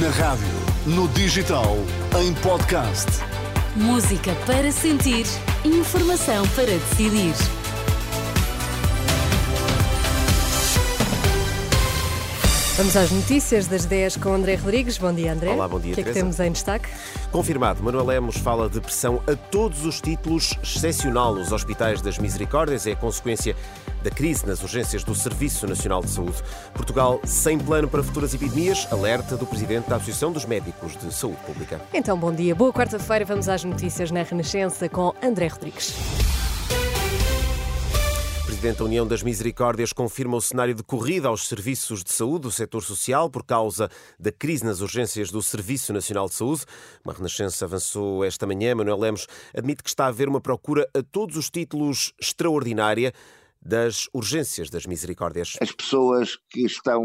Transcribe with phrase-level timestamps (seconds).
[0.00, 0.46] Na rádio,
[0.86, 1.76] no digital,
[2.20, 3.06] em podcast.
[3.74, 5.26] Música para sentir,
[5.64, 7.34] informação para decidir.
[12.76, 14.96] Vamos às notícias das 10 com André Rodrigues.
[14.96, 15.50] Bom dia, André.
[15.50, 16.20] Olá, bom dia, O que é que Teresa.
[16.20, 16.88] temos em destaque?
[17.30, 22.86] Confirmado, Manuel Lemos fala de pressão a todos os títulos, excepcional nos hospitais das Misericórdias,
[22.86, 23.54] é a consequência
[24.02, 26.42] da crise nas urgências do Serviço Nacional de Saúde.
[26.74, 31.38] Portugal sem plano para futuras epidemias, alerta do Presidente da Associação dos Médicos de Saúde
[31.46, 31.80] Pública.
[31.94, 32.54] Então, bom dia.
[32.54, 33.24] Boa quarta-feira.
[33.24, 35.94] Vamos às notícias na Renascença com André Rodrigues.
[38.42, 42.42] O Presidente da União das Misericórdias confirma o cenário de corrida aos serviços de saúde
[42.42, 43.88] do setor social por causa
[44.18, 46.62] da crise nas urgências do Serviço Nacional de Saúde.
[47.04, 48.74] Uma renascença avançou esta manhã.
[48.74, 53.12] Manuel Lemos admite que está a haver uma procura a todos os títulos extraordinária
[53.64, 55.56] das urgências das misericórdias.
[55.60, 57.02] as pessoas que estão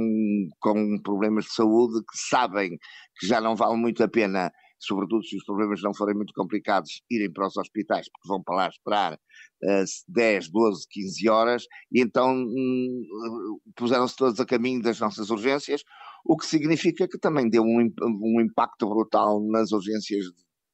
[0.60, 2.78] com problemas de saúde, que sabem
[3.20, 7.02] que já não vale muito a pena, sobretudo se os problemas não forem muito complicados,
[7.12, 9.20] irem para os hospitais, porque vão para lá esperar
[9.64, 15.84] eh, 10, 12, 15 horas, e então hum, puseram-se todos a caminho das nossas urgências,
[16.26, 20.26] o que significa que também deu um, um impacto brutal nas urgências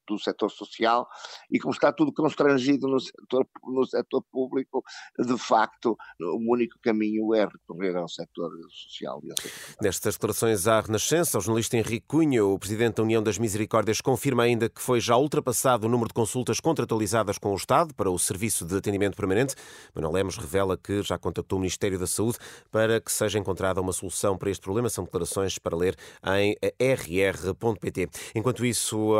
[0.08, 1.08] do setor social
[1.52, 4.84] e como está tudo constrangido no setor, no setor público,
[5.18, 9.22] de facto, o único caminho é recorrer ao setor social.
[9.82, 14.44] Nestas declarações à Renascença, o jornalista Henrique Cunha, o Presidente da União das Misericórdias, confirma
[14.44, 18.18] ainda que foi já ultrapassado o número de consultas contratualizadas com o Estado para o
[18.20, 19.56] Serviço de Atendimento Permanente.
[19.94, 22.38] Manuel Lemos revela que já contactou o Ministério da Saúde
[22.72, 24.90] para que seja encontrada uma solução para este problema.
[24.90, 25.96] São declarações para ler
[26.38, 28.10] em rr.pt.
[28.36, 29.18] Enquanto isso,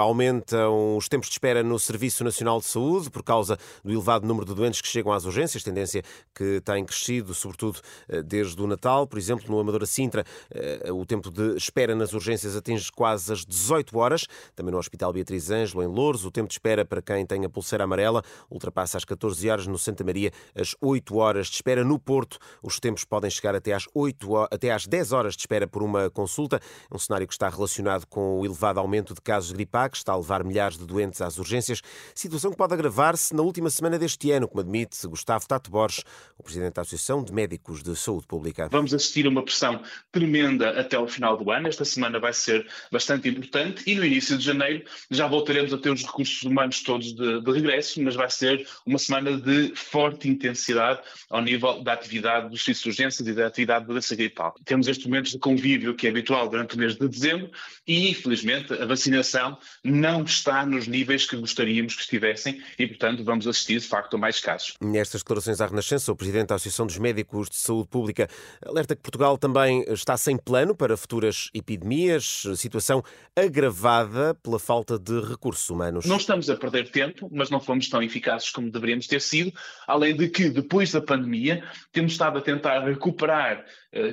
[0.98, 4.54] os tempos de espera no Serviço Nacional de Saúde por causa do elevado número de
[4.54, 9.06] doentes que chegam às urgências, tendência que tem crescido, sobretudo eh, desde o Natal.
[9.08, 13.46] Por exemplo, no Amadora Sintra, eh, o tempo de espera nas urgências atinge quase as
[13.46, 14.26] 18 horas.
[14.56, 17.50] Também no Hospital Beatriz Ângelo, em Louros, o tempo de espera para quem tem a
[17.50, 19.68] pulseira amarela ultrapassa as 14 horas.
[19.68, 21.84] No Santa Maria, as 8 horas de espera.
[21.84, 25.42] No Porto, os tempos podem chegar até às, 8, ho- até às 10 horas de
[25.42, 26.60] espera por uma consulta.
[26.92, 29.90] É um cenário que está relacionado com o elevado aumento de casos de gripe A,
[29.90, 31.82] que está a levar milhares de doentes às urgências.
[32.16, 36.04] Situação que pode agravar-se na última semana deste ano, como admite Gustavo Tato Borges,
[36.38, 38.70] o Presidente da Associação de Médicos de Saúde Pública.
[38.72, 39.82] Vamos assistir a uma pressão
[40.12, 41.68] tremenda até ao final do ano.
[41.68, 45.92] Esta semana vai ser bastante importante e no início de janeiro já voltaremos a ter
[45.92, 51.02] os recursos humanos todos de, de regresso, mas vai ser uma semana de forte intensidade
[51.30, 54.56] ao nível da atividade dos serviços de urgências e da atividade da doença gripal.
[54.66, 57.52] Temos estes momentos de convívio que é habitual durante o mês de dezembro
[57.88, 63.48] e, infelizmente, a vacinação não está nos níveis que gostaríamos que estivessem e, portanto, vamos
[63.48, 64.76] assistir, de facto, a mais casos.
[64.80, 68.28] Nestas declarações à Renascença, o Presidente da Associação dos Médicos de Saúde Pública
[68.66, 73.04] alerta que Portugal também está sem plano para futuras epidemias, situação
[73.36, 76.06] agravada pela falta de recursos humanos.
[76.06, 79.52] Não estamos a perder tempo, mas não fomos tão eficazes como deveríamos ter sido,
[79.88, 83.66] além de que, depois da pandemia, temos estado a tentar recuperar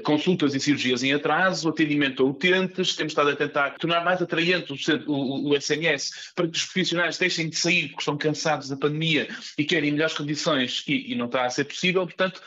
[0.03, 4.73] consultas e cirurgias em atraso, atendimento a utentes, temos estado a tentar tornar mais atraente
[4.73, 4.77] o,
[5.11, 9.29] o, o SNS para que os profissionais deixem de sair porque estão cansados da pandemia
[9.57, 12.43] e querem melhores condições e, e não está a ser possível, portanto,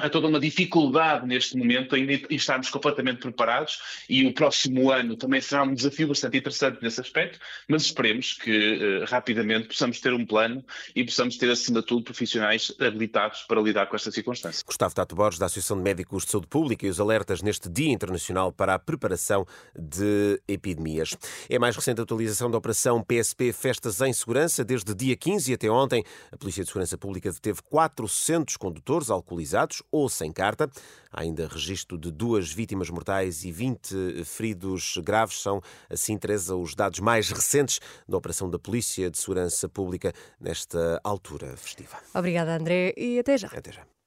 [0.00, 5.40] Há toda uma dificuldade neste momento em estarmos completamente preparados e o próximo ano também
[5.40, 10.24] será um desafio bastante interessante nesse aspecto, mas esperemos que eh, rapidamente possamos ter um
[10.24, 10.64] plano
[10.94, 14.62] e possamos ter, acima de tudo, profissionais habilitados para lidar com esta circunstância.
[14.64, 17.90] Gustavo Tato Borges, da Associação de Médicos de Saúde Pública e os alertas neste Dia
[17.90, 19.44] Internacional para a Preparação
[19.76, 21.16] de Epidemias.
[21.50, 24.64] É a mais recente atualização da Operação PSP Festas em Segurança.
[24.64, 30.08] Desde dia 15 até ontem, a Polícia de Segurança Pública deteve 400 condutores alcoolizados ou
[30.08, 30.70] sem carta.
[31.10, 35.40] Há ainda registro de duas vítimas mortais e 20 feridos graves.
[35.40, 41.00] São, assim, Teresa, os dados mais recentes da Operação da Polícia de Segurança Pública nesta
[41.02, 41.98] altura festiva.
[42.14, 43.48] Obrigada, André, e até já.
[43.48, 43.97] Até já.